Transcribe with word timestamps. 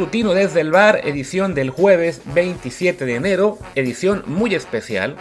Matutino 0.00 0.32
desde 0.32 0.62
el 0.62 0.70
bar, 0.70 1.02
edición 1.04 1.52
del 1.52 1.68
jueves 1.68 2.22
27 2.32 3.04
de 3.04 3.16
enero, 3.16 3.58
edición 3.74 4.22
muy 4.24 4.54
especial, 4.54 5.16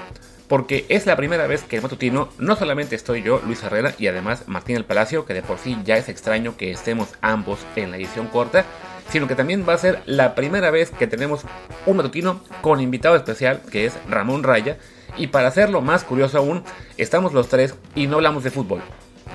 porque 0.48 0.86
es 0.88 1.06
la 1.06 1.18
primera 1.18 1.48
vez 1.48 1.64
que 1.64 1.76
en 1.76 1.84
Matutino 1.84 2.30
no 2.38 2.56
solamente 2.56 2.96
estoy 2.96 3.22
yo, 3.22 3.42
Luis 3.46 3.62
Herrera, 3.62 3.94
y 4.00 4.08
además 4.08 4.44
Martín 4.48 4.78
El 4.78 4.86
Palacio, 4.86 5.26
que 5.26 5.34
de 5.34 5.42
por 5.42 5.58
sí 5.58 5.76
ya 5.84 5.98
es 5.98 6.08
extraño 6.08 6.56
que 6.56 6.72
estemos 6.72 7.10
ambos 7.20 7.60
en 7.76 7.92
la 7.92 7.98
edición 7.98 8.28
corta, 8.28 8.64
sino 9.12 9.28
que 9.28 9.36
también 9.36 9.66
va 9.68 9.74
a 9.74 9.80
ser 9.80 10.02
la 10.06 10.34
primera 10.34 10.72
vez 10.72 10.92
que 10.92 11.08
tenemos 11.08 11.42
un 11.86 11.98
matutino 11.98 12.42
con 12.62 12.80
invitado 12.80 13.18
especial, 13.18 13.62
que 13.70 13.86
es 13.86 13.98
Ramón 14.10 14.44
Raya, 14.44 14.78
y 15.18 15.28
para 15.28 15.50
hacerlo 15.50 15.82
más 15.82 16.06
curioso 16.06 16.38
aún, 16.38 16.64
estamos 16.96 17.34
los 17.34 17.50
tres 17.50 17.76
y 17.96 18.08
no 18.08 18.16
hablamos 18.16 18.46
de 18.46 18.52
fútbol. 18.52 18.82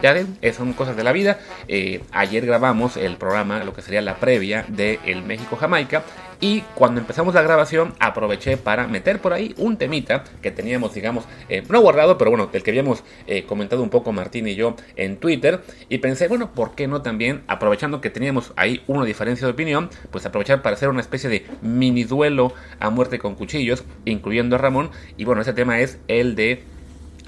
Ya 0.02 0.12
ven, 0.12 0.38
son 0.54 0.72
cosas 0.74 0.96
de 0.96 1.04
la 1.04 1.12
vida. 1.12 1.38
Eh, 1.68 2.02
ayer 2.12 2.44
grabamos 2.44 2.96
el 2.96 3.16
programa, 3.16 3.64
lo 3.64 3.72
que 3.72 3.82
sería 3.82 4.02
la 4.02 4.16
previa 4.16 4.64
de 4.68 5.00
el 5.04 5.22
México-Jamaica. 5.22 6.02
Y 6.40 6.60
cuando 6.74 7.00
empezamos 7.00 7.34
la 7.34 7.42
grabación 7.42 7.94
aproveché 8.00 8.56
para 8.56 8.86
meter 8.86 9.20
por 9.20 9.32
ahí 9.32 9.54
un 9.56 9.78
temita 9.78 10.24
que 10.42 10.50
teníamos, 10.50 10.92
digamos, 10.92 11.24
eh, 11.48 11.62
no 11.68 11.80
guardado, 11.80 12.18
pero 12.18 12.30
bueno, 12.30 12.48
del 12.48 12.62
que 12.62 12.70
habíamos 12.70 13.02
eh, 13.26 13.44
comentado 13.44 13.82
un 13.82 13.88
poco 13.88 14.12
Martín 14.12 14.46
y 14.46 14.54
yo 14.54 14.76
en 14.96 15.16
Twitter. 15.16 15.62
Y 15.88 15.98
pensé, 15.98 16.28
bueno, 16.28 16.52
¿por 16.52 16.74
qué 16.74 16.86
no 16.86 17.00
también, 17.00 17.42
aprovechando 17.46 18.00
que 18.00 18.10
teníamos 18.10 18.52
ahí 18.56 18.82
una 18.86 19.04
diferencia 19.04 19.46
de 19.46 19.52
opinión, 19.52 19.88
pues 20.10 20.26
aprovechar 20.26 20.60
para 20.60 20.76
hacer 20.76 20.88
una 20.90 21.00
especie 21.00 21.30
de 21.30 21.46
mini 21.62 22.04
duelo 22.04 22.52
a 22.78 22.90
muerte 22.90 23.18
con 23.18 23.36
cuchillos, 23.36 23.84
incluyendo 24.04 24.56
a 24.56 24.58
Ramón. 24.58 24.90
Y 25.16 25.24
bueno, 25.24 25.40
ese 25.40 25.54
tema 25.54 25.80
es 25.80 25.98
el 26.08 26.34
de 26.34 26.62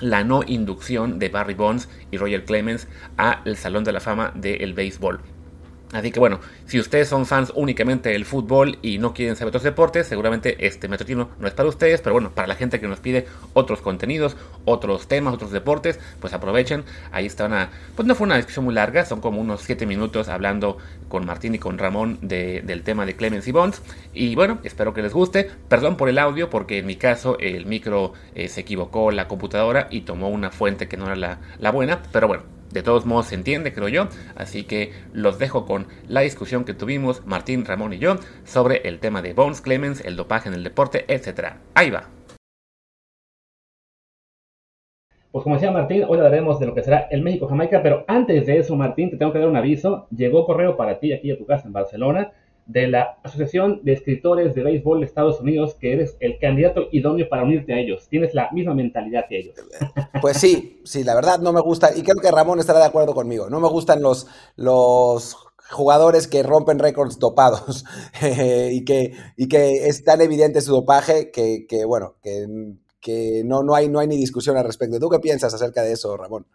la 0.00 0.24
no 0.24 0.42
inducción 0.46 1.18
de 1.18 1.28
Barry 1.28 1.54
Bonds 1.54 1.88
y 2.10 2.18
Roger 2.18 2.44
Clemens 2.44 2.88
al 3.16 3.56
Salón 3.56 3.84
de 3.84 3.92
la 3.92 4.00
Fama 4.00 4.32
del 4.34 4.74
Béisbol. 4.74 5.20
Así 5.92 6.10
que 6.10 6.18
bueno, 6.18 6.40
si 6.66 6.80
ustedes 6.80 7.08
son 7.08 7.26
fans 7.26 7.52
únicamente 7.54 8.08
del 8.08 8.24
fútbol 8.24 8.78
y 8.82 8.98
no 8.98 9.14
quieren 9.14 9.36
saber 9.36 9.50
otros 9.50 9.62
deportes, 9.62 10.08
seguramente 10.08 10.66
este 10.66 10.88
matutino 10.88 11.30
no 11.38 11.46
es 11.46 11.54
para 11.54 11.68
ustedes, 11.68 12.00
pero 12.00 12.14
bueno, 12.14 12.32
para 12.32 12.48
la 12.48 12.56
gente 12.56 12.80
que 12.80 12.88
nos 12.88 12.98
pide 12.98 13.26
otros 13.52 13.82
contenidos, 13.82 14.36
otros 14.64 15.06
temas, 15.06 15.32
otros 15.32 15.52
deportes, 15.52 16.00
pues 16.20 16.32
aprovechen. 16.32 16.82
Ahí 17.12 17.26
está 17.26 17.46
una, 17.46 17.70
pues 17.94 18.06
no 18.08 18.16
fue 18.16 18.26
una 18.26 18.36
discusión 18.36 18.64
muy 18.64 18.74
larga, 18.74 19.04
son 19.04 19.20
como 19.20 19.40
unos 19.40 19.62
7 19.62 19.86
minutos 19.86 20.28
hablando 20.28 20.78
con 21.08 21.24
Martín 21.24 21.54
y 21.54 21.60
con 21.60 21.78
Ramón 21.78 22.18
del 22.20 22.82
tema 22.82 23.06
de 23.06 23.14
Clemens 23.14 23.46
y 23.46 23.52
Bonds. 23.52 23.80
Y 24.12 24.34
bueno, 24.34 24.58
espero 24.64 24.92
que 24.92 25.02
les 25.02 25.12
guste. 25.12 25.48
Perdón 25.68 25.96
por 25.96 26.08
el 26.08 26.18
audio, 26.18 26.50
porque 26.50 26.78
en 26.78 26.86
mi 26.86 26.96
caso 26.96 27.38
el 27.38 27.64
micro 27.64 28.12
eh, 28.34 28.48
se 28.48 28.62
equivocó 28.62 29.12
la 29.12 29.28
computadora 29.28 29.86
y 29.90 30.00
tomó 30.00 30.30
una 30.30 30.50
fuente 30.50 30.88
que 30.88 30.96
no 30.96 31.06
era 31.06 31.38
la 31.58 31.70
buena, 31.70 32.02
pero 32.12 32.26
bueno 32.26 32.55
de 32.72 32.82
todos 32.82 33.06
modos 33.06 33.26
se 33.26 33.34
entiende, 33.34 33.72
creo 33.72 33.88
yo. 33.88 34.08
Así 34.34 34.64
que 34.64 34.92
los 35.12 35.38
dejo 35.38 35.66
con 35.66 35.86
la 36.08 36.20
discusión 36.20 36.64
que 36.64 36.74
tuvimos 36.74 37.24
Martín, 37.26 37.64
Ramón 37.64 37.92
y 37.92 37.98
yo 37.98 38.16
sobre 38.44 38.88
el 38.88 39.00
tema 39.00 39.22
de 39.22 39.34
Bones 39.34 39.60
Clemens, 39.60 40.04
el 40.04 40.16
dopaje 40.16 40.48
en 40.48 40.54
el 40.54 40.64
deporte, 40.64 41.04
etc. 41.08 41.56
Ahí 41.74 41.90
va. 41.90 42.08
Pues 45.32 45.42
como 45.42 45.56
decía 45.56 45.70
Martín, 45.70 46.04
hoy 46.08 46.16
hablaremos 46.16 46.58
de 46.58 46.64
lo 46.64 46.74
que 46.74 46.82
será 46.82 47.08
el 47.10 47.22
México-Jamaica, 47.22 47.82
pero 47.82 48.06
antes 48.08 48.46
de 48.46 48.58
eso, 48.58 48.74
Martín, 48.74 49.10
te 49.10 49.18
tengo 49.18 49.34
que 49.34 49.38
dar 49.38 49.48
un 49.48 49.56
aviso. 49.56 50.06
Llegó 50.10 50.46
correo 50.46 50.78
para 50.78 50.98
ti 50.98 51.12
aquí 51.12 51.30
a 51.30 51.36
tu 51.36 51.44
casa 51.44 51.66
en 51.66 51.74
Barcelona 51.74 52.32
de 52.66 52.88
la 52.88 53.18
Asociación 53.22 53.80
de 53.84 53.92
Escritores 53.92 54.54
de 54.54 54.62
Béisbol 54.62 55.00
de 55.00 55.06
Estados 55.06 55.40
Unidos, 55.40 55.76
que 55.80 55.92
eres 55.92 56.16
el 56.20 56.38
candidato 56.38 56.88
idóneo 56.90 57.28
para 57.28 57.44
unirte 57.44 57.72
a 57.72 57.78
ellos. 57.78 58.08
Tienes 58.08 58.34
la 58.34 58.50
misma 58.50 58.74
mentalidad 58.74 59.26
que 59.28 59.38
ellos. 59.38 59.54
Pues 60.20 60.38
sí, 60.38 60.80
sí, 60.84 61.04
la 61.04 61.14
verdad 61.14 61.40
no 61.40 61.52
me 61.52 61.60
gusta, 61.60 61.90
y 61.94 62.02
creo 62.02 62.16
que 62.20 62.30
Ramón 62.30 62.58
estará 62.58 62.78
de 62.78 62.86
acuerdo 62.86 63.14
conmigo, 63.14 63.50
no 63.50 63.60
me 63.60 63.68
gustan 63.68 64.02
los, 64.02 64.26
los 64.56 65.36
jugadores 65.70 66.26
que 66.26 66.42
rompen 66.42 66.78
récords 66.78 67.18
dopados 67.18 67.84
y, 68.72 68.84
que, 68.84 69.12
y 69.36 69.46
que 69.46 69.86
es 69.86 70.04
tan 70.04 70.22
evidente 70.22 70.62
su 70.62 70.72
dopaje 70.72 71.30
que, 71.30 71.66
que 71.68 71.84
bueno, 71.84 72.16
que, 72.22 72.46
que 73.00 73.42
no, 73.44 73.62
no, 73.62 73.74
hay, 73.74 73.88
no 73.88 74.00
hay 74.00 74.08
ni 74.08 74.16
discusión 74.16 74.56
al 74.56 74.64
respecto. 74.64 74.98
¿Tú 74.98 75.08
qué 75.10 75.18
piensas 75.18 75.52
acerca 75.54 75.82
de 75.82 75.92
eso, 75.92 76.16
Ramón? 76.16 76.46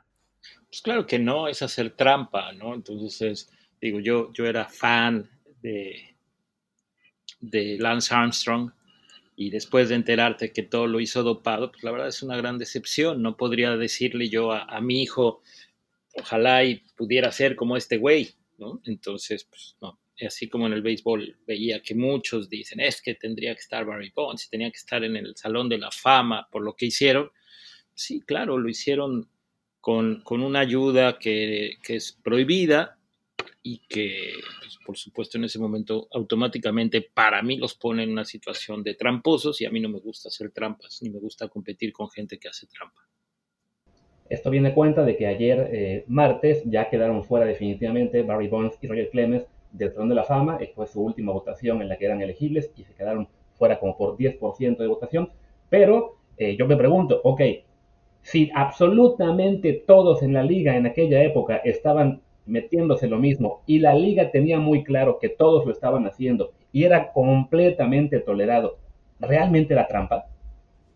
Pues 0.68 0.81
claro 0.81 1.06
que 1.06 1.19
no, 1.19 1.47
es 1.47 1.62
hacer 1.62 1.96
trampa, 1.96 2.52
¿no? 2.53 2.74
Entonces, 2.74 3.50
digo, 3.80 4.00
yo, 4.00 4.34
yo 4.34 4.46
era 4.46 4.66
fan 4.66 5.30
de, 5.62 6.10
de 7.41 7.78
Lance 7.79 8.13
Armstrong 8.13 8.72
y 9.35 9.50
después 9.50 9.90
de 9.90 9.96
enterarte 9.96 10.52
que 10.52 10.63
todo 10.63 10.88
lo 10.88 11.00
hizo 11.00 11.24
dopado, 11.24 11.72
pues 11.72 11.84
la 11.84 11.91
verdad 11.91 12.07
es 12.07 12.22
una 12.22 12.38
gran 12.38 12.57
decepción. 12.57 13.22
No 13.22 13.38
podría 13.38 13.75
decirle 13.75 14.29
yo 14.29 14.52
a, 14.52 14.79
mi 14.81 15.02
hijo, 15.02 15.41
ojalá 16.13 16.63
y 16.63 16.84
pudiera 16.96 17.31
ser 17.31 17.56
como 17.56 17.75
este 17.75 17.97
güey, 17.97 18.35
¿no? 18.57 18.81
Entonces, 18.85 19.46
pues 19.46 19.75
no. 19.81 20.00
Así 20.24 20.47
como 20.47 20.68
en 20.68 20.74
el 20.74 20.84
béisbol 20.84 21.40
veía 21.47 21.81
que 21.81 21.96
muchos 21.96 22.47
dicen, 22.47 22.79
es 22.79 23.02
que 23.02 23.16
tendría 23.16 23.56
que 23.56 23.62
estar 23.62 23.84
Barry 23.85 24.12
Bonds, 24.16 24.47
tenía 24.52 24.69
que 24.69 24.78
estar 24.78 25.03
en 25.03 25.16
el 25.16 25.35
Salón 25.35 25.68
de 25.68 25.79
la 25.79 25.90
Fama 25.90 26.47
por 26.52 26.62
lo 26.62 26.75
que 26.75 26.85
hicieron. 26.85 27.31
Sí, 27.96 28.22
claro, 28.22 28.59
lo 28.59 28.69
hicieron 28.69 29.28
con, 29.79 30.22
con 30.22 30.44
una 30.44 30.59
ayuda 30.59 31.18
que, 31.18 31.78
que 31.81 31.96
es 31.96 32.12
prohibida, 32.12 33.00
y 33.63 33.79
que, 33.88 34.33
pues, 34.59 34.77
por 34.85 34.97
supuesto, 34.97 35.38
en 35.38 35.44
ese 35.44 35.59
momento 35.59 36.07
automáticamente 36.11 37.01
para 37.13 37.41
mí 37.41 37.57
los 37.57 37.75
pone 37.75 38.03
en 38.03 38.11
una 38.11 38.25
situación 38.25 38.83
de 38.83 38.95
tramposos 38.95 39.61
y 39.61 39.66
a 39.66 39.72
mí 39.72 39.79
no 39.79 39.89
me 39.89 39.99
gusta 39.99 40.29
hacer 40.29 40.51
trampas, 40.51 40.99
ni 41.01 41.09
me 41.09 41.19
gusta 41.19 41.47
competir 41.47 41.94
con 41.94 42.09
gente 42.09 42.39
que 42.39 42.47
hace 42.47 42.67
trampa. 42.67 43.01
Esto 44.29 44.49
viene 44.49 44.73
cuenta 44.73 45.03
de 45.03 45.17
que 45.17 45.27
ayer, 45.27 45.69
eh, 45.73 46.05
martes, 46.07 46.63
ya 46.66 46.89
quedaron 46.89 47.23
fuera 47.25 47.45
definitivamente 47.45 48.23
Barry 48.23 48.47
Bonds 48.47 48.77
y 48.81 48.88
Roger 48.88 49.09
Clemens 49.09 49.45
del 49.73 49.91
Salón 49.91 50.09
de 50.09 50.16
la 50.16 50.23
Fama. 50.23 50.57
Fue 50.73 50.88
su 50.88 51.01
última 51.01 51.33
votación 51.33 51.81
en 51.81 51.89
la 51.89 51.97
que 51.97 52.05
eran 52.05 52.22
elegibles 52.22 52.72
y 52.78 52.83
se 52.83 52.93
quedaron 52.93 53.28
fuera 53.55 53.78
como 53.78 53.97
por 53.97 54.17
10% 54.17 54.78
de 54.78 54.88
votación. 54.88 55.31
Pero 55.69 56.17
eh, 56.38 56.55
yo 56.55 56.66
me 56.66 56.78
pregunto, 56.78 57.19
ok, 57.23 57.41
si 58.22 58.49
absolutamente 58.55 59.83
todos 59.85 60.23
en 60.23 60.33
la 60.33 60.43
liga 60.43 60.78
en 60.78 60.85
aquella 60.85 61.22
época 61.23 61.57
estaban 61.57 62.22
metiéndose 62.51 63.07
lo 63.07 63.17
mismo 63.17 63.63
y 63.66 63.79
la 63.79 63.94
liga 63.94 64.29
tenía 64.29 64.59
muy 64.59 64.84
claro 64.84 65.17
que 65.19 65.29
todos 65.29 65.66
lo 65.66 65.72
estaban 65.72 66.06
haciendo 66.06 66.51
y 66.72 66.84
era 66.84 67.12
completamente 67.13 68.19
tolerado, 68.19 68.78
¿realmente 69.19 69.73
era 69.73 69.88
trampa? 69.88 70.25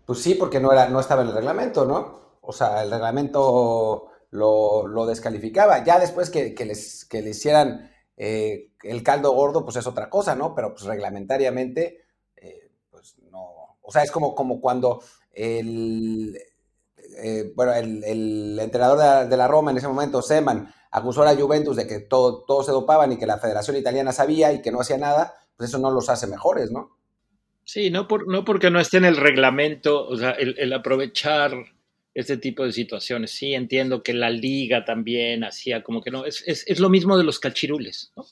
Pues 0.06 0.22
sí, 0.22 0.36
porque 0.36 0.60
no, 0.60 0.72
era, 0.72 0.90
no 0.90 1.00
estaba 1.00 1.24
en 1.24 1.30
el 1.30 1.34
reglamento, 1.34 1.86
¿no? 1.86 2.20
O 2.42 2.52
sea, 2.52 2.84
el 2.84 2.92
reglamento 2.92 4.10
lo, 4.30 5.06
descalificaba. 5.08 5.84
Ya 5.84 6.00
después 6.00 6.30
que, 6.30 6.54
les, 6.66 7.06
que 7.06 7.22
le 7.22 7.32
hicieran 7.32 7.90
eh, 8.18 8.72
el 8.84 9.02
caldo 9.02 9.32
gordo, 9.34 9.64
pues 9.64 9.78
es 9.78 9.88
otra 9.88 10.10
cosa, 10.10 10.36
¿no? 10.36 10.54
Pero 10.54 10.74
pues 10.74 10.84
reglamentariamente, 10.84 12.06
eh, 12.36 12.70
pues 12.92 13.16
no. 13.32 13.78
O 13.82 13.92
sea, 13.92 14.04
es 14.04 14.12
como, 14.12 14.36
como 14.36 14.62
cuando 14.62 15.02
el, 15.32 16.38
eh, 17.24 17.52
bueno, 17.56 17.74
el, 17.74 18.60
entrenador 18.60 19.24
de, 19.24 19.30
de, 19.30 19.38
la 19.38 19.48
Roma 19.48 19.72
en 19.72 19.78
ese 19.78 19.88
momento, 19.88 20.22
Seman, 20.22 20.72
acusó 20.96 21.24
a 21.24 21.26
la 21.34 21.40
Juventus 21.40 21.76
de 21.76 21.88
que 21.88 22.00
todo, 22.00 22.46
todo 22.48 22.64
se 22.64 22.72
dopaban 22.72 23.12
y 23.12 23.18
que 23.18 23.26
la 23.26 23.38
Federación 23.38 23.76
Italiana 23.76 24.14
sabía 24.14 24.54
y 24.54 24.62
que 24.62 24.72
no 24.72 24.80
hacía 24.80 24.98
nada, 24.98 25.34
pues 25.58 25.70
eso 25.70 25.78
no 25.78 25.92
los 25.92 26.10
hace 26.10 26.26
mejores, 26.26 26.72
¿no? 26.72 26.98
Sí, 27.66 27.90
no, 27.90 28.08
por, 28.08 28.28
no 28.28 28.46
porque 28.46 28.72
no 28.72 28.80
esté 28.80 28.98
en 28.98 29.06
el 29.06 29.18
reglamento, 29.18 30.08
o 30.08 30.16
sea, 30.16 30.32
el, 30.32 30.72
aprovechar 30.72 31.52
este 32.14 32.38
tipo 32.38 32.64
de 32.64 32.72
situaciones. 32.72 33.32
Sí, 33.32 33.54
entiendo 33.54 34.04
que 34.04 34.14
la 34.14 34.30
liga 34.30 34.86
también 34.86 35.44
hacía 35.44 35.84
como 35.84 36.02
que 36.02 36.12
no, 36.12 36.26
es, 36.26 36.44
es 36.46 36.80
lo 36.80 36.90
mismo 36.90 37.18
de 37.18 37.26
los 37.26 37.40
cachirules, 37.40 38.14
¿no? 38.16 38.26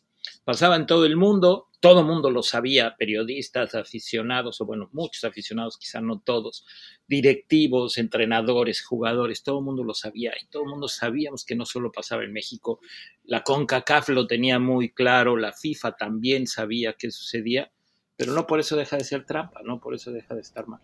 Pasaba 0.44 0.76
en 0.76 0.86
todo 0.86 1.06
el 1.06 1.16
mundo, 1.16 1.68
todo 1.80 2.02
el 2.02 2.06
mundo 2.06 2.32
lo 2.32 2.44
sabía, 2.44 2.96
periodistas, 2.98 3.76
aficionados, 3.76 4.62
o 4.62 4.66
bueno, 4.66 4.90
muchos 4.94 5.24
aficionados, 5.24 5.78
quizá 5.78 6.02
no 6.02 6.22
todos, 6.22 6.66
directivos, 7.08 7.98
entrenadores, 7.98 8.82
jugadores, 8.82 9.44
todo 9.44 9.60
el 9.60 9.66
mundo 9.66 9.84
lo 9.84 9.94
sabía 9.94 10.32
y 10.42 10.48
todo 10.48 10.64
el 10.64 10.70
mundo 10.70 10.88
sabíamos 10.88 11.46
que 11.46 11.56
no 11.56 11.66
solo 11.66 11.92
pasaba 11.92 12.24
en 12.24 12.34
México, 12.34 12.80
la 13.24 13.44
CONCACAF 13.44 14.10
lo 14.10 14.28
tenía 14.28 14.60
muy 14.60 14.94
claro, 14.94 15.36
la 15.38 15.52
FIFA 15.52 15.94
también 15.98 16.48
sabía 16.48 16.94
qué 16.94 17.12
sucedía, 17.12 17.72
pero 18.16 18.34
no 18.34 18.48
por 18.48 18.60
eso 18.60 18.76
deja 18.76 18.98
de 18.98 19.04
ser 19.04 19.26
trampa, 19.26 19.62
no 19.64 19.80
por 19.80 19.94
eso 19.96 20.12
deja 20.12 20.36
de 20.36 20.42
estar 20.42 20.68
mal. 20.68 20.82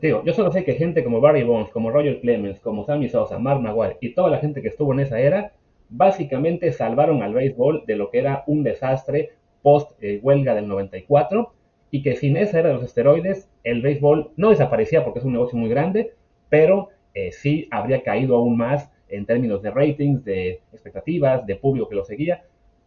Digo, 0.00 0.22
yo 0.24 0.32
solo 0.32 0.52
sé 0.52 0.64
que 0.64 0.74
gente 0.74 1.02
como 1.02 1.20
Barry 1.20 1.42
Bonds, 1.42 1.70
como 1.72 1.90
Roger 1.90 2.20
Clemens, 2.20 2.60
como 2.60 2.84
Sammy 2.86 3.08
Sosa, 3.08 3.38
Mark 3.38 3.60
Maguire 3.60 3.98
y 4.00 4.14
toda 4.14 4.30
la 4.30 4.38
gente 4.38 4.62
que 4.62 4.68
estuvo 4.68 4.92
en 4.92 5.00
esa 5.00 5.18
era, 5.18 5.52
básicamente 5.90 6.72
salvaron 6.72 7.22
al 7.22 7.34
béisbol 7.34 7.84
de 7.86 7.96
lo 7.96 8.10
que 8.10 8.18
era 8.18 8.44
un 8.46 8.62
desastre 8.62 9.30
post 9.62 9.92
eh, 10.00 10.20
del 10.22 10.68
94 10.68 11.52
y 11.90 12.02
que 12.02 12.16
sin 12.16 12.36
esa 12.36 12.60
era 12.60 12.68
de 12.68 12.74
los 12.74 12.84
esteroides 12.84 13.50
el 13.64 13.82
béisbol 13.82 14.30
no 14.36 14.50
desaparecía 14.50 15.04
porque 15.04 15.18
es 15.18 15.24
un 15.24 15.32
negocio 15.32 15.58
muy 15.58 15.68
grande, 15.68 16.14
pero 16.48 16.88
eh, 17.14 17.32
sí 17.32 17.68
habría 17.70 18.02
caído 18.02 18.36
aún 18.36 18.56
más 18.56 18.90
en 19.08 19.26
términos 19.26 19.60
de 19.62 19.70
ratings, 19.70 20.24
de 20.24 20.60
expectativas, 20.72 21.44
de 21.46 21.56
público 21.56 21.88
que 21.88 21.96
lo 21.96 22.04
seguía. 22.04 22.44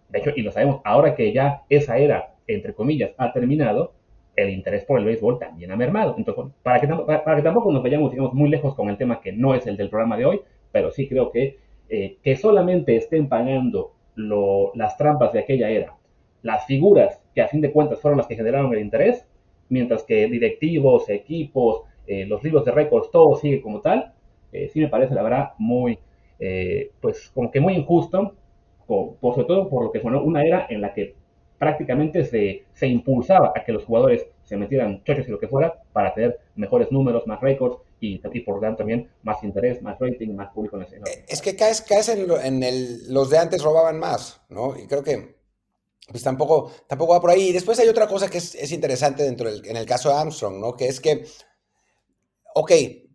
De 0.10 0.20
hecho, 0.20 0.32
y 0.36 0.42
lo 0.42 0.52
sabemos, 0.52 0.82
ahora 0.86 1.16
que 1.16 1.34
ya 1.34 1.64
esa 1.70 1.98
era, 1.98 2.34
entre 2.48 2.74
comillas, 2.74 3.12
ha 3.18 3.34
terminado, 3.34 3.94
el 4.36 4.50
interés 4.50 4.86
por 4.86 5.00
el 5.00 5.06
béisbol 5.06 5.38
también 5.38 5.72
ha 5.72 5.76
mermado. 5.76 6.16
Entonces, 6.18 6.46
para 6.64 6.80
que, 6.80 6.88
para 6.88 7.36
que 7.36 7.42
tampoco 7.42 7.72
nos 7.72 7.84
vayamos, 7.84 8.12
digamos, 8.12 8.34
muy 8.34 8.50
lejos 8.50 8.74
con 8.74 8.90
el 8.90 8.98
tema 8.98 9.22
que 9.22 9.34
no 9.34 9.54
es 9.54 9.68
el 9.68 9.78
del 9.78 9.90
programa 9.90 10.18
de 10.18 10.26
hoy, 10.26 10.42
pero 10.72 10.92
sí 10.92 11.08
creo 11.08 11.32
que 11.32 11.58
eh, 11.90 12.18
que 12.24 12.36
solamente 12.36 12.96
estén 12.96 13.28
pagando 13.30 13.94
las 14.16 14.98
trampas 14.98 15.34
de 15.34 15.40
aquella 15.40 15.70
era, 15.70 15.96
las 16.44 16.66
figuras 16.66 17.20
que 17.34 17.42
a 17.42 17.48
fin 17.48 17.62
de 17.62 17.72
cuentas 17.72 18.00
fueron 18.00 18.18
las 18.18 18.28
que 18.28 18.36
generaron 18.36 18.74
el 18.74 18.82
interés, 18.82 19.26
mientras 19.70 20.04
que 20.04 20.28
directivos, 20.28 21.10
equipos, 21.10 21.84
eh, 22.06 22.26
los 22.26 22.44
libros 22.44 22.66
de 22.66 22.72
récords, 22.72 23.10
todo 23.12 23.36
sigue 23.36 23.62
como 23.62 23.82
tal, 23.82 24.14
eh, 24.52 24.70
sí 24.70 24.80
me 24.80 24.88
parece, 24.90 25.16
la 25.16 25.24
verdad, 25.24 25.54
muy, 25.58 25.98
eh, 26.40 26.92
pues 27.02 27.32
como 27.34 27.50
que 27.50 27.60
muy 27.60 27.74
injusto, 27.74 28.36
por, 28.86 29.16
sobre 29.22 29.48
todo 29.48 29.70
por 29.70 29.86
lo 29.86 29.92
que 29.92 30.02
fue 30.02 30.16
una 30.16 30.44
era 30.44 30.68
en 30.70 30.82
la 30.82 30.94
que 30.94 31.16
prácticamente 31.58 32.26
se, 32.26 32.64
se 32.74 32.88
impulsaba 32.88 33.54
a 33.56 33.64
que 33.64 33.72
los 33.72 33.86
jugadores 33.86 34.28
se 34.44 34.58
metieran 34.58 35.02
choches 35.04 35.28
y 35.28 35.32
lo 35.32 35.40
que 35.40 35.48
fuera 35.48 35.74
para 35.94 36.14
tener 36.14 36.40
mejores 36.56 36.92
números, 36.92 37.26
más 37.26 37.40
récords 37.40 37.78
y, 38.04 38.22
y, 38.34 38.40
por 38.42 38.60
tanto 38.60 38.80
también 38.80 39.10
más 39.24 39.42
interés, 39.44 39.82
más 39.82 39.98
rating, 39.98 40.36
más 40.36 40.52
público 40.54 40.76
en 40.76 40.84
el 40.84 41.04
Es 41.28 41.42
que 41.42 41.56
caes, 41.56 41.82
caes 41.82 42.10
en, 42.10 42.30
en 42.30 42.62
el, 42.62 43.14
los 43.14 43.30
de 43.30 43.38
antes 43.38 43.64
robaban 43.64 43.98
más, 43.98 44.42
¿no? 44.50 44.78
Y 44.78 44.88
creo 44.88 45.04
que 45.04 45.38
pues 46.10 46.22
tampoco, 46.22 46.70
tampoco 46.86 47.14
va 47.14 47.22
por 47.22 47.30
ahí. 47.30 47.50
Y 47.50 47.54
después 47.54 47.80
hay 47.80 47.88
otra 47.88 48.08
cosa 48.08 48.30
que 48.30 48.40
es, 48.40 48.56
es 48.56 48.74
interesante 48.74 49.24
dentro 49.24 49.50
del, 49.50 49.66
en 49.66 49.78
el 49.78 49.86
caso 49.86 50.10
de 50.10 50.16
Armstrong, 50.16 50.60
¿no? 50.60 50.76
Que 50.76 50.88
es 50.88 51.00
que, 51.00 51.26
ok, 52.56 52.72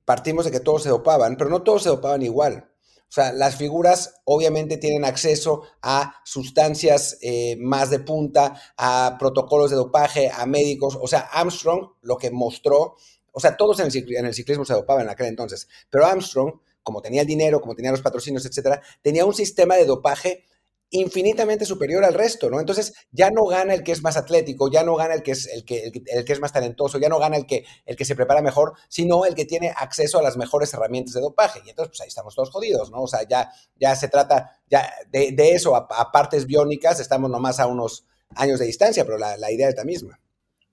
partimos 0.06 0.46
de 0.46 0.50
que 0.50 0.60
todos 0.60 0.84
se 0.84 0.88
dopaban, 0.88 1.36
pero 1.36 1.50
no 1.50 1.62
todos 1.62 1.82
se 1.82 1.90
dopaban 1.90 2.22
igual. 2.22 2.70
O 3.10 3.10
sea, 3.10 3.32
las 3.32 3.56
figuras 3.56 4.20
obviamente 4.24 4.78
tienen 4.78 5.04
acceso 5.04 5.64
a 5.82 6.14
sustancias 6.24 7.18
eh, 7.20 7.56
más 7.58 7.90
de 7.90 8.00
punta, 8.00 8.60
a 8.78 9.16
protocolos 9.18 9.70
de 9.70 9.76
dopaje, 9.76 10.30
a 10.30 10.46
médicos. 10.46 10.98
O 11.00 11.06
sea, 11.06 11.20
Armstrong 11.20 11.90
lo 12.00 12.16
que 12.16 12.30
mostró, 12.30 12.96
o 13.38 13.40
sea, 13.40 13.56
todos 13.56 13.78
en 13.78 13.86
el, 14.26 14.34
ciclismo 14.34 14.64
se 14.64 14.74
dopaban 14.74 15.04
en 15.04 15.10
aquel 15.10 15.26
entonces, 15.26 15.68
pero 15.88 16.04
Armstrong, 16.04 16.60
como 16.82 17.00
tenía 17.00 17.20
el 17.20 17.26
dinero, 17.28 17.60
como 17.60 17.76
tenía 17.76 17.92
los 17.92 18.02
patrocinios, 18.02 18.44
etcétera, 18.44 18.82
tenía 19.00 19.24
un 19.24 19.32
sistema 19.32 19.76
de 19.76 19.86
dopaje 19.86 20.44
infinitamente 20.90 21.64
superior 21.64 22.04
al 22.04 22.14
resto, 22.14 22.50
¿no? 22.50 22.58
Entonces 22.58 22.94
ya 23.12 23.30
no 23.30 23.44
gana 23.44 23.74
el 23.74 23.84
que 23.84 23.92
es 23.92 24.02
más 24.02 24.16
atlético, 24.16 24.68
ya 24.68 24.82
no 24.82 24.96
gana 24.96 25.14
el 25.14 25.22
que 25.22 25.30
es, 25.30 25.46
el 25.46 25.64
que, 25.64 25.92
el 26.06 26.24
que, 26.24 26.32
es 26.32 26.40
más 26.40 26.52
talentoso, 26.52 26.98
ya 26.98 27.08
no 27.08 27.20
gana 27.20 27.36
el 27.36 27.46
que, 27.46 27.64
el 27.86 27.94
que 27.94 28.04
se 28.04 28.16
prepara 28.16 28.42
mejor, 28.42 28.72
sino 28.88 29.24
el 29.24 29.36
que 29.36 29.44
tiene 29.44 29.72
acceso 29.76 30.18
a 30.18 30.22
las 30.22 30.36
mejores 30.36 30.74
herramientas 30.74 31.14
de 31.14 31.20
dopaje. 31.20 31.60
Y 31.64 31.70
entonces, 31.70 31.90
pues 31.90 32.00
ahí 32.00 32.08
estamos 32.08 32.34
todos 32.34 32.50
jodidos, 32.50 32.90
¿no? 32.90 33.02
O 33.02 33.06
sea, 33.06 33.20
ya, 33.28 33.52
ya 33.76 33.94
se 33.94 34.08
trata 34.08 34.58
ya 34.68 34.90
de, 35.12 35.34
eso, 35.52 35.76
a, 35.76 36.10
partes 36.10 36.44
biónicas, 36.44 36.98
estamos 36.98 37.30
nomás 37.30 37.60
a 37.60 37.68
unos 37.68 38.04
años 38.34 38.58
de 38.58 38.66
distancia, 38.66 39.04
pero 39.04 39.18
la, 39.18 39.52
idea 39.52 39.68
es 39.68 39.76
la 39.76 39.84
misma. 39.84 40.18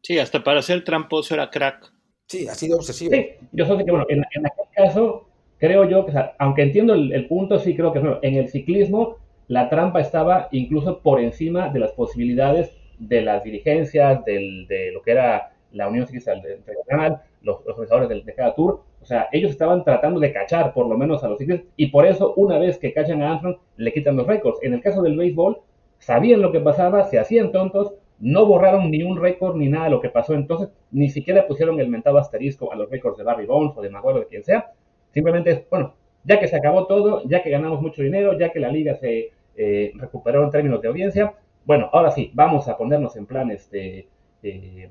Sí, 0.01 0.17
hasta 0.17 0.43
para 0.43 0.63
ser 0.63 0.83
tramposo 0.83 1.33
era 1.33 1.49
crack. 1.49 1.94
Sí, 2.27 2.47
ha 2.47 2.55
sido 2.55 2.77
obsesivo. 2.77 3.11
Sí, 3.11 3.27
yo 3.51 3.65
sé 3.65 3.85
que, 3.85 3.91
bueno, 3.91 4.05
en, 4.09 4.23
aquel 4.23 4.65
caso, 4.75 5.27
creo 5.59 5.87
yo 5.87 6.05
que, 6.05 6.13
aunque 6.39 6.63
entiendo 6.63 6.93
el, 6.93 7.27
punto, 7.27 7.59
sí 7.59 7.75
creo 7.75 7.93
que, 7.93 7.99
bueno, 7.99 8.19
en 8.21 8.35
el 8.35 8.49
ciclismo 8.49 9.17
la 9.47 9.69
trampa 9.69 10.01
estaba 10.01 10.47
incluso 10.51 11.01
por 11.01 11.19
encima 11.19 11.69
de 11.69 11.79
las 11.79 11.91
posibilidades 11.91 12.75
de 12.97 13.21
las 13.21 13.43
dirigencias, 13.43 14.25
de 14.25 14.89
lo 14.91 15.03
que 15.03 15.11
era 15.11 15.51
la 15.71 15.87
Unión 15.87 16.07
Ciclista 16.07 16.33
Internacional, 16.33 17.21
los, 17.41 17.63
los 17.65 17.77
organizadores 17.77 18.25
de, 18.25 18.33
cada 18.33 18.55
tour. 18.55 18.81
O 19.01 19.05
sea, 19.05 19.27
ellos 19.31 19.51
estaban 19.51 19.83
tratando 19.83 20.19
de 20.19 20.33
cachar 20.33 20.73
por 20.73 20.87
lo 20.87 20.97
menos 20.97 21.23
a 21.23 21.27
los 21.27 21.37
ciclistas 21.37 21.67
y 21.75 21.87
por 21.87 22.07
eso 22.07 22.33
una 22.37 22.57
vez 22.57 22.79
que 22.79 22.91
cachan 22.91 23.21
a 23.21 23.33
Armstrong 23.33 23.57
le 23.77 23.93
quitan 23.93 24.15
los 24.15 24.25
récords. 24.25 24.57
En 24.63 24.73
el 24.73 24.81
caso 24.81 25.03
del 25.03 25.15
béisbol, 25.15 25.59
sabían 25.99 26.41
lo 26.41 26.51
que 26.51 26.59
pasaba, 26.59 27.03
se 27.03 27.19
hacían 27.19 27.51
tontos, 27.51 27.93
no 28.19 28.45
borraron 28.45 28.91
ni 28.91 29.03
un 29.03 29.19
récord 29.19 29.55
ni 29.55 29.67
nada 29.67 29.85
de 29.85 29.91
lo 29.91 30.01
que 30.01 30.09
pasó 30.09 30.33
entonces, 30.33 30.69
ni 30.91 31.09
siquiera 31.09 31.47
pusieron 31.47 31.79
el 31.79 31.89
mentado 31.89 32.17
asterisco 32.17 32.71
a 32.71 32.75
los 32.75 32.89
récords 32.89 33.17
de 33.17 33.23
Barry 33.23 33.45
Bonds 33.45 33.77
o 33.77 33.81
de 33.81 33.89
Maguire 33.89 34.17
o 34.17 34.19
de 34.21 34.27
quien 34.27 34.43
sea. 34.43 34.71
Simplemente 35.11 35.51
es, 35.51 35.69
bueno, 35.69 35.93
ya 36.23 36.39
que 36.39 36.47
se 36.47 36.55
acabó 36.55 36.87
todo, 36.87 37.23
ya 37.27 37.43
que 37.43 37.49
ganamos 37.49 37.81
mucho 37.81 38.01
dinero, 38.01 38.37
ya 38.37 38.51
que 38.51 38.59
la 38.59 38.69
liga 38.69 38.95
se 38.95 39.31
eh, 39.55 39.91
recuperó 39.95 40.43
en 40.43 40.51
términos 40.51 40.81
de 40.81 40.87
audiencia, 40.87 41.33
bueno, 41.65 41.89
ahora 41.91 42.11
sí, 42.11 42.31
vamos 42.33 42.67
a 42.67 42.77
ponernos 42.77 43.15
en 43.15 43.25
plan 43.25 43.49
este, 43.51 44.07
eh, 44.43 44.89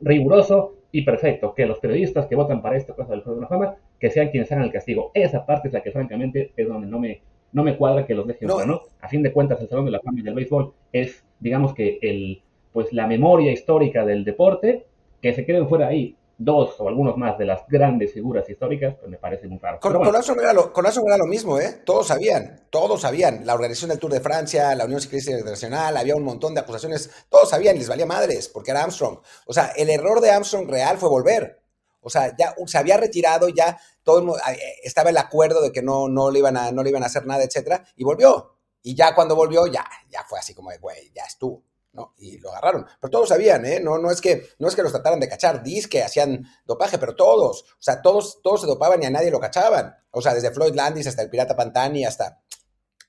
riguroso 0.00 0.74
y 0.92 1.02
perfecto, 1.02 1.54
que 1.54 1.66
los 1.66 1.78
periodistas 1.78 2.26
que 2.26 2.34
votan 2.34 2.62
para 2.62 2.76
esta 2.76 2.94
cosa 2.94 3.12
del 3.12 3.22
Juego 3.22 3.36
de 3.36 3.42
la 3.42 3.48
Fama, 3.48 3.74
que 3.98 4.10
sean 4.10 4.30
quienes 4.30 4.50
hagan 4.50 4.64
el 4.64 4.72
castigo. 4.72 5.12
Esa 5.14 5.46
parte 5.46 5.68
es 5.68 5.74
la 5.74 5.82
que 5.82 5.92
francamente 5.92 6.52
es 6.56 6.68
donde 6.68 6.88
no 6.88 6.98
me, 6.98 7.20
no 7.52 7.62
me 7.62 7.76
cuadra 7.76 8.06
que 8.06 8.14
los 8.14 8.26
dejen 8.26 8.48
no. 8.48 8.64
¿no? 8.66 8.82
A 9.00 9.08
fin 9.08 9.22
de 9.22 9.32
cuentas, 9.32 9.60
el 9.60 9.68
Salón 9.68 9.84
de 9.84 9.92
la 9.92 10.00
Fama 10.00 10.20
del 10.22 10.34
béisbol 10.34 10.72
es, 10.92 11.24
digamos 11.38 11.74
que, 11.74 11.98
el, 12.02 12.42
pues, 12.72 12.92
la 12.92 13.06
memoria 13.06 13.52
histórica 13.52 14.04
del 14.04 14.24
deporte, 14.24 14.86
que 15.20 15.34
se 15.34 15.44
queden 15.44 15.68
fuera 15.68 15.88
ahí 15.88 16.16
dos 16.40 16.74
o 16.78 16.88
algunos 16.88 17.18
más 17.18 17.36
de 17.36 17.44
las 17.44 17.66
grandes 17.68 18.14
figuras 18.14 18.48
históricas, 18.48 18.94
pues 18.98 19.10
me 19.10 19.18
parece 19.18 19.46
muy 19.46 19.58
raro. 19.58 19.78
Con, 19.78 19.92
bueno. 19.92 20.18
era 20.40 20.54
lo, 20.54 20.72
con 20.72 20.86
era 20.86 21.16
lo 21.18 21.26
mismo, 21.26 21.60
¿eh? 21.60 21.82
Todos 21.84 22.06
sabían, 22.06 22.66
todos 22.70 23.02
sabían. 23.02 23.44
La 23.44 23.52
organización 23.52 23.90
del 23.90 23.98
Tour 23.98 24.12
de 24.12 24.20
Francia, 24.20 24.74
la 24.74 24.86
Unión 24.86 25.02
Ciclista 25.02 25.32
Internacional, 25.32 25.98
había 25.98 26.16
un 26.16 26.24
montón 26.24 26.54
de 26.54 26.60
acusaciones, 26.60 27.10
todos 27.28 27.50
sabían 27.50 27.76
les 27.76 27.88
valía 27.88 28.06
madres, 28.06 28.48
porque 28.48 28.70
era 28.70 28.82
Armstrong. 28.82 29.18
O 29.46 29.52
sea, 29.52 29.72
el 29.76 29.90
error 29.90 30.22
de 30.22 30.30
Armstrong 30.30 30.66
real 30.70 30.96
fue 30.96 31.10
volver. 31.10 31.60
O 32.00 32.08
sea, 32.08 32.34
ya 32.34 32.54
se 32.64 32.78
había 32.78 32.96
retirado, 32.96 33.50
ya 33.50 33.78
todo 34.02 34.20
el 34.20 34.24
mundo, 34.24 34.40
eh, 34.50 34.58
estaba 34.82 35.10
el 35.10 35.18
acuerdo 35.18 35.60
de 35.60 35.70
que 35.70 35.82
no, 35.82 36.08
no, 36.08 36.30
le 36.30 36.38
iban 36.38 36.56
a, 36.56 36.72
no 36.72 36.82
le 36.82 36.88
iban 36.88 37.02
a 37.02 37.06
hacer 37.06 37.26
nada, 37.26 37.44
etcétera, 37.44 37.84
y 37.96 38.04
volvió. 38.04 38.56
Y 38.82 38.94
ya 38.94 39.14
cuando 39.14 39.36
volvió, 39.36 39.66
ya, 39.66 39.84
ya 40.08 40.24
fue 40.26 40.38
así 40.38 40.54
como 40.54 40.70
de, 40.70 40.78
güey, 40.78 41.12
ya 41.14 41.24
estuvo. 41.24 41.62
¿No? 41.92 42.14
Y 42.18 42.38
lo 42.38 42.50
agarraron. 42.50 42.86
Pero 43.00 43.10
todos 43.10 43.28
sabían, 43.28 43.64
¿eh? 43.64 43.80
No, 43.80 43.98
no, 43.98 44.10
es 44.10 44.20
que, 44.20 44.48
no 44.58 44.68
es 44.68 44.76
que 44.76 44.82
los 44.82 44.92
trataran 44.92 45.20
de 45.20 45.28
cachar, 45.28 45.62
dis 45.62 45.88
que 45.88 46.02
hacían 46.02 46.44
dopaje, 46.64 46.98
pero 46.98 47.14
todos, 47.14 47.62
o 47.62 47.82
sea, 47.82 48.00
todos, 48.02 48.40
todos 48.42 48.60
se 48.62 48.66
dopaban 48.66 49.02
y 49.02 49.06
a 49.06 49.10
nadie 49.10 49.30
lo 49.30 49.40
cachaban. 49.40 49.94
O 50.10 50.20
sea, 50.20 50.34
desde 50.34 50.50
Floyd 50.50 50.74
Landis 50.74 51.06
hasta 51.06 51.22
el 51.22 51.30
Pirata 51.30 51.56
Pantani, 51.56 52.04
hasta... 52.04 52.42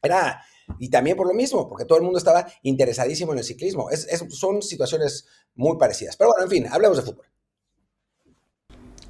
Era... 0.01 0.43
Y 0.79 0.89
también 0.89 1.17
por 1.17 1.27
lo 1.27 1.33
mismo, 1.33 1.67
porque 1.67 1.83
todo 1.83 1.97
el 1.97 2.03
mundo 2.03 2.17
estaba 2.17 2.47
interesadísimo 2.61 3.33
en 3.33 3.39
el 3.39 3.43
ciclismo. 3.43 3.89
Es, 3.89 4.07
son 4.29 4.61
situaciones 4.61 5.27
muy 5.55 5.77
parecidas. 5.77 6.15
Pero 6.15 6.29
bueno, 6.29 6.45
en 6.45 6.49
fin, 6.49 6.67
hablemos 6.71 6.97
de 6.97 7.03
fútbol. 7.03 7.30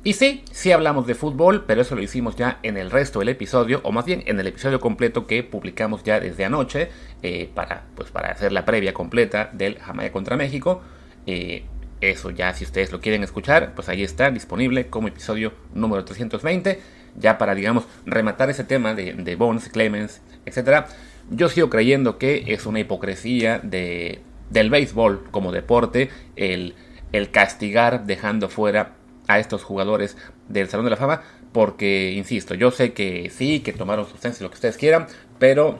Y 0.03 0.13
sí, 0.13 0.43
sí 0.51 0.71
hablamos 0.71 1.05
de 1.05 1.13
fútbol, 1.13 1.63
pero 1.67 1.83
eso 1.83 1.95
lo 1.95 2.01
hicimos 2.01 2.35
ya 2.35 2.59
en 2.63 2.75
el 2.75 2.89
resto 2.89 3.19
del 3.19 3.29
episodio, 3.29 3.81
o 3.83 3.91
más 3.91 4.05
bien 4.05 4.23
en 4.25 4.39
el 4.39 4.47
episodio 4.47 4.79
completo 4.79 5.27
que 5.27 5.43
publicamos 5.43 6.03
ya 6.03 6.19
desde 6.19 6.43
anoche, 6.43 6.89
eh, 7.21 7.51
para, 7.53 7.83
pues 7.95 8.09
para 8.09 8.31
hacer 8.31 8.51
la 8.51 8.65
previa 8.65 8.95
completa 8.95 9.51
del 9.53 9.77
Jamaica 9.77 10.11
contra 10.11 10.37
México. 10.37 10.81
Eh, 11.27 11.65
eso 12.01 12.31
ya, 12.31 12.51
si 12.55 12.63
ustedes 12.63 12.91
lo 12.91 12.99
quieren 12.99 13.21
escuchar, 13.21 13.73
pues 13.75 13.89
ahí 13.89 14.01
está 14.01 14.31
disponible 14.31 14.87
como 14.87 15.07
episodio 15.07 15.53
número 15.75 16.03
320. 16.03 16.79
Ya 17.17 17.37
para, 17.37 17.53
digamos, 17.53 17.85
rematar 18.07 18.49
ese 18.49 18.63
tema 18.63 18.95
de, 18.95 19.13
de 19.13 19.35
Bones, 19.35 19.69
Clemens, 19.69 20.21
etc. 20.47 20.87
Yo 21.29 21.47
sigo 21.47 21.69
creyendo 21.69 22.17
que 22.17 22.45
es 22.47 22.65
una 22.65 22.79
hipocresía 22.79 23.59
de, 23.59 24.21
del 24.49 24.71
béisbol 24.71 25.25
como 25.29 25.51
deporte 25.51 26.09
el, 26.35 26.73
el 27.11 27.29
castigar 27.29 28.05
dejando 28.05 28.49
fuera 28.49 28.95
a 29.27 29.39
estos 29.39 29.63
jugadores 29.63 30.17
del 30.49 30.69
Salón 30.69 30.85
de 30.85 30.91
la 30.91 30.97
Fama, 30.97 31.23
porque, 31.51 32.11
insisto, 32.11 32.53
yo 32.55 32.71
sé 32.71 32.93
que 32.93 33.29
sí, 33.29 33.59
que 33.59 33.73
tomaron 33.73 34.07
sustancias, 34.07 34.41
lo 34.41 34.49
que 34.49 34.55
ustedes 34.55 34.77
quieran, 34.77 35.07
pero 35.39 35.79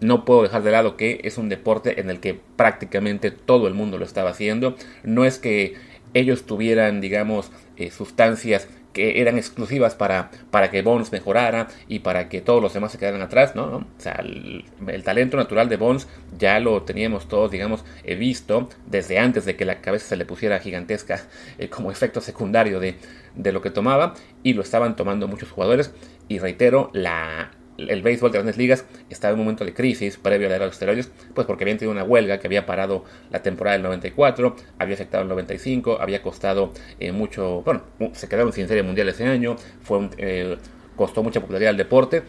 no 0.00 0.24
puedo 0.24 0.42
dejar 0.42 0.62
de 0.62 0.70
lado 0.70 0.96
que 0.96 1.20
es 1.24 1.38
un 1.38 1.48
deporte 1.48 2.00
en 2.00 2.10
el 2.10 2.20
que 2.20 2.38
prácticamente 2.56 3.30
todo 3.30 3.68
el 3.68 3.74
mundo 3.74 3.98
lo 3.98 4.04
estaba 4.04 4.30
haciendo. 4.30 4.76
No 5.02 5.24
es 5.24 5.38
que 5.38 5.74
ellos 6.14 6.44
tuvieran, 6.44 7.00
digamos, 7.00 7.50
eh, 7.76 7.90
sustancias 7.90 8.68
que 8.94 9.20
eran 9.20 9.36
exclusivas 9.36 9.94
para, 9.94 10.30
para 10.50 10.70
que 10.70 10.80
Bones 10.80 11.12
mejorara 11.12 11.68
y 11.88 11.98
para 11.98 12.30
que 12.30 12.40
todos 12.40 12.62
los 12.62 12.72
demás 12.72 12.92
se 12.92 12.98
quedaran 12.98 13.20
atrás, 13.20 13.54
¿no? 13.54 13.64
O 13.64 13.84
sea, 13.98 14.14
el, 14.14 14.64
talento 15.04 15.36
natural 15.36 15.68
de 15.68 15.76
Bones 15.76 16.08
ya 16.38 16.58
lo 16.60 16.82
teníamos 16.82 17.28
todos, 17.28 17.50
digamos, 17.50 17.84
visto 18.18 18.70
desde 18.86 19.18
antes 19.18 19.44
de 19.44 19.56
que 19.56 19.66
la 19.66 19.82
cabeza 19.82 20.06
se 20.06 20.16
le 20.16 20.24
pusiera 20.24 20.60
gigantesca 20.60 21.20
eh, 21.58 21.68
como 21.68 21.90
efecto 21.90 22.22
secundario 22.22 22.80
de, 22.80 22.96
de 23.34 23.52
lo 23.52 23.60
que 23.60 23.70
tomaba 23.70 24.14
y 24.42 24.54
lo 24.54 24.62
estaban 24.62 24.96
tomando 24.96 25.28
muchos 25.28 25.50
jugadores 25.50 25.92
y 26.28 26.38
reitero, 26.38 26.90
la, 26.94 27.50
el 27.78 28.02
béisbol 28.02 28.30
de 28.30 28.38
grandes 28.38 28.56
ligas 28.56 28.84
estaba 29.10 29.32
en 29.32 29.40
un 29.40 29.46
momento 29.46 29.64
de 29.64 29.74
crisis 29.74 30.16
previo 30.16 30.46
a 30.46 30.50
la 30.50 30.56
era 30.56 30.64
de 30.64 30.68
los 30.68 30.76
esteroides, 30.76 31.10
pues 31.34 31.46
porque 31.46 31.64
habían 31.64 31.78
tenido 31.78 31.92
una 31.92 32.04
huelga 32.04 32.38
que 32.38 32.46
había 32.46 32.66
parado 32.66 33.04
la 33.30 33.42
temporada 33.42 33.74
del 33.74 33.82
94, 33.82 34.56
había 34.78 34.94
afectado 34.94 35.22
el 35.22 35.28
95, 35.28 35.98
había 36.00 36.22
costado 36.22 36.72
eh, 37.00 37.12
mucho, 37.12 37.62
bueno, 37.62 37.82
se 38.12 38.28
quedaron 38.28 38.52
sin 38.52 38.68
serie 38.68 38.82
mundial 38.82 39.08
ese 39.08 39.26
año, 39.26 39.56
fue 39.82 40.08
eh, 40.18 40.56
costó 40.96 41.22
mucha 41.22 41.40
popularidad 41.40 41.70
al 41.70 41.76
deporte 41.76 42.22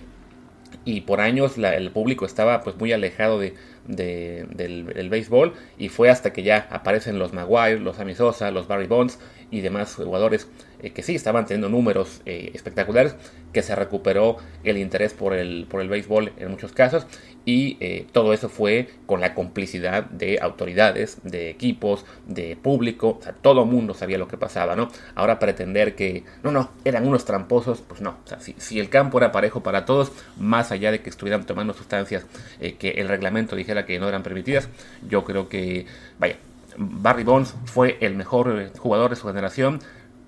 y 0.85 1.01
por 1.01 1.19
años 1.19 1.57
el 1.57 1.91
público 1.91 2.25
estaba 2.25 2.61
pues 2.61 2.77
muy 2.77 2.93
alejado 2.93 3.39
de, 3.39 3.53
del, 3.87 5.09
béisbol 5.09 5.53
y 5.77 5.89
fue 5.89 6.09
hasta 6.09 6.31
que 6.31 6.43
ya 6.43 6.67
aparecen 6.69 7.19
los 7.19 7.33
Maguire, 7.33 7.79
los 7.79 7.99
Amisosa, 7.99 8.51
los 8.51 8.67
Barry 8.67 8.87
Bonds 8.87 9.19
y 9.51 9.61
demás 9.61 9.95
jugadores 9.95 10.47
eh, 10.81 10.91
que 10.91 11.01
sí 11.01 11.15
estaban 11.15 11.45
teniendo 11.45 11.69
números 11.69 12.21
eh, 12.25 12.51
espectaculares, 12.53 13.15
que 13.51 13.61
se 13.61 13.75
recuperó 13.75 14.37
el 14.63 14.77
interés 14.77 15.13
por 15.13 15.33
el, 15.33 15.65
por 15.69 15.81
el 15.81 15.89
béisbol 15.89 16.33
en 16.37 16.51
muchos 16.51 16.71
casos 16.71 17.07
y 17.45 17.77
eh, 17.79 18.07
todo 18.11 18.33
eso 18.33 18.49
fue 18.49 18.89
con 19.05 19.21
la 19.21 19.33
complicidad 19.33 20.05
de 20.05 20.39
autoridades, 20.41 21.19
de 21.23 21.49
equipos, 21.49 22.05
de 22.27 22.57
público, 22.57 23.17
o 23.19 23.23
sea, 23.23 23.33
todo 23.33 23.65
mundo 23.65 23.93
sabía 23.93 24.17
lo 24.17 24.27
que 24.27 24.37
pasaba, 24.37 24.75
¿no? 24.75 24.89
Ahora 25.13 25.39
pretender 25.39 25.95
que, 25.95 26.23
no, 26.43 26.51
no, 26.51 26.71
eran 26.83 27.07
unos 27.07 27.25
tramposos, 27.25 27.81
pues 27.81 28.01
no, 28.01 28.17
o 28.25 28.27
sea, 28.27 28.39
si, 28.39 28.79
el 28.79 28.89
campo 28.89 29.19
era 29.19 29.31
parejo 29.31 29.61
para 29.61 29.85
todos, 29.85 30.11
más 30.37 30.71
allá 30.71 30.91
de 30.91 31.01
que 31.01 31.09
estuvieran 31.09 31.45
tomando 31.45 31.73
sustancias 31.73 32.25
que 32.59 32.89
el 32.97 33.07
reglamento 33.07 33.55
dijera 33.55 33.85
que 33.85 33.99
no 33.99 34.07
eran 34.09 34.23
permitidas, 34.23 34.69
yo 35.07 35.23
creo 35.23 35.47
que, 35.47 35.85
vaya, 36.19 36.37
Barry 36.77 37.23
Bonds 37.23 37.55
fue 37.65 37.97
el 38.01 38.15
mejor 38.15 38.59
eh, 38.59 38.71
jugador 38.77 39.09
de 39.09 39.15
su 39.15 39.27
generación 39.27 39.79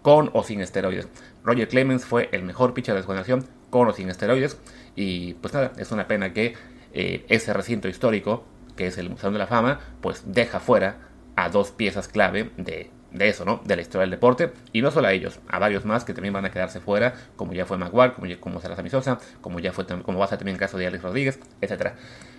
con 0.02 0.30
o 0.34 0.44
sin 0.44 0.62
esteroides. 0.62 1.08
Roger 1.44 1.68
Clemens 1.68 2.06
fue 2.06 2.30
el 2.32 2.44
mejor 2.44 2.74
pitcher 2.74 2.96
de 2.96 3.02
su 3.02 3.08
generación 3.08 3.46
con 3.70 3.88
o 3.88 3.94
sin 3.94 4.10
esteroides. 4.10 4.58
Y 4.96 5.34
pues 5.36 5.54
nada, 5.54 5.74
es 5.78 5.92
una 5.92 6.08
pena 6.08 6.34
que 6.34 6.56
eh, 7.00 7.26
ese 7.30 7.54
recinto 7.54 7.88
histórico, 7.88 8.44
que 8.76 8.88
es 8.88 8.98
el 8.98 9.12
Museo 9.12 9.30
de 9.30 9.38
la 9.38 9.46
Fama, 9.46 9.80
pues 10.02 10.24
deja 10.26 10.60
fuera 10.60 10.98
a 11.36 11.48
dos 11.50 11.70
piezas 11.70 12.08
clave 12.08 12.50
de, 12.58 12.90
de 13.12 13.30
eso, 13.30 13.46
¿no? 13.46 13.62
De 13.64 13.76
la 13.76 13.84
historia 13.84 14.02
del 14.02 14.10
deporte. 14.10 14.52
Y 14.74 14.82
no 14.82 14.90
solo 14.90 15.08
a 15.08 15.14
ellos, 15.14 15.40
a 15.48 15.60
varios 15.60 15.86
más 15.86 16.06
que 16.06 16.16
también 16.16 16.34
van 16.34 16.46
a 16.46 16.50
quedarse 16.50 16.80
fuera, 16.80 17.14
como 17.36 17.54
ya 17.54 17.68
fue 17.68 17.78
Maguire, 17.78 18.16
como, 18.16 18.40
como 18.40 18.62
será 18.62 18.76
Samisosa, 18.76 19.20
como 19.42 19.60
ya 19.60 19.74
fue 19.74 19.86
como 19.86 20.18
va 20.18 20.26
a 20.26 20.28
ser 20.28 20.40
también 20.40 20.56
el 20.56 20.60
caso 20.60 20.80
de 20.80 20.88
Alex 20.88 21.04
Rodríguez, 21.04 21.40
etcétera. 21.62 21.98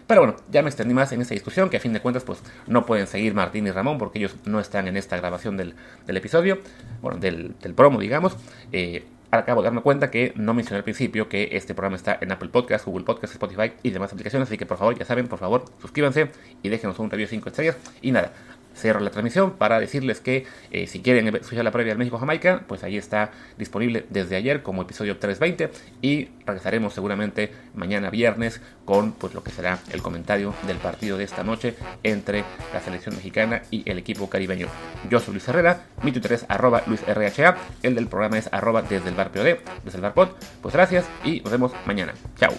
Pero 0.09 0.23
bueno, 0.23 0.35
ya 0.50 0.62
me 0.62 0.71
extendí 0.71 0.93
más 0.93 1.12
en 1.12 1.21
esta 1.21 1.35
discusión, 1.35 1.71
que 1.71 1.77
a 1.77 1.81
fin 1.81 1.93
de 1.93 2.00
cuentas 2.00 2.25
pues 2.25 2.43
no 2.67 2.85
pueden 2.85 3.07
seguir 3.07 3.35
Martín 3.35 3.65
y 3.69 3.71
Ramón 3.71 3.97
porque 3.97 4.19
ellos 4.19 4.35
no 4.45 4.59
están 4.59 4.88
en 4.88 4.97
esta 4.97 5.17
grabación 5.17 5.57
del, 5.57 5.77
episodio, 6.09 6.59
bueno, 7.00 7.21
del, 7.21 7.55
promo, 7.77 8.00
digamos. 8.00 8.37
Eh, 8.73 9.07
acabo 9.30 9.61
de 9.62 9.66
darme 9.66 9.82
cuenta 9.82 10.11
que 10.11 10.32
no 10.37 10.54
mencioné 10.54 10.78
al 10.78 10.85
principio 10.85 11.28
que 11.28 11.50
este 11.52 11.75
programa 11.75 11.97
está 11.97 12.18
en 12.20 12.32
Apple 12.32 12.49
Podcast, 12.49 12.87
Google 12.87 13.04
Podcast, 13.04 13.35
Spotify 13.35 13.73
y 13.82 13.90
demás 13.90 14.12
aplicaciones, 14.12 14.49
así 14.49 14.56
que 14.56 14.66
por 14.66 14.78
favor, 14.78 14.99
ya 14.99 15.04
saben, 15.04 15.28
por 15.28 15.38
favor, 15.38 15.64
suscríbanse 15.80 16.30
y 16.62 16.68
déjenos 16.68 16.99
un 16.99 17.11
review 17.11 17.26
de 17.26 17.30
5 17.30 17.49
estrellas. 17.49 17.76
Y 18.00 18.12
nada, 18.12 18.32
cierro 18.78 19.00
la 19.00 19.11
transmisión 19.11 19.52
para 19.52 19.80
decirles 19.80 20.20
que 20.20 20.47
eh, 20.70 20.87
si 20.87 21.00
quieren 21.00 21.35
escuchar 21.37 21.64
la 21.64 21.70
previa 21.70 21.92
del 21.92 21.99
México-Jamaica, 21.99 22.62
pues 22.66 22.82
ahí 22.85 22.97
está 22.97 23.32
disponible 23.58 24.06
desde 24.11 24.37
ayer 24.37 24.62
como 24.62 24.82
episodio 24.82 25.18
320 25.18 25.70
y 26.02 26.28
regresaremos 26.47 26.94
seguramente 26.94 27.52
mañana 27.75 28.11
viernes 28.11 28.61
con 28.85 29.12
pues 29.12 29.35
lo 29.35 29.42
que 29.42 29.50
será 29.50 29.78
el 29.92 30.02
comentario 30.02 30.54
del 30.66 30.78
partido 30.78 31.18
de 31.18 31.25
esta 31.25 31.44
noche 31.44 31.75
entre 32.02 32.44
la 32.73 32.80
selección 32.80 33.14
mexicana 33.14 33.62
y 33.70 33.88
el 33.90 33.99
equipo 33.99 34.30
caribeño. 34.30 34.68
Yo 35.11 35.20
soy 35.20 35.35
Luis 35.35 35.49
Herrera, 35.49 35.85
mi 36.02 36.12
Twitter 36.12 36.32
es 36.32 36.47
arroba 36.49 36.82
LuisRHA, 36.87 37.56
el 37.82 37.94
del 37.94 38.06
programa 38.06 38.38
es 38.38 38.49
arroba 38.52 38.82
desde 38.82 39.08
el 39.08 39.14
bar 39.14 39.30
POD, 39.30 39.58
desde 39.85 39.97
el 39.97 40.02
bar 40.02 40.14
Pod. 40.14 40.28
Pues 40.62 40.75
gracias 40.75 41.06
y 41.25 41.40
nos 41.40 41.52
vemos 41.52 41.73
mañana. 41.87 42.14
Chao. 42.38 42.52